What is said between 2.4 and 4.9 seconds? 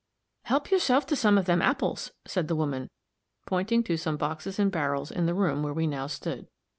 the woman, pointing to some boxes and